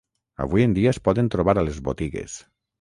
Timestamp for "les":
1.71-1.81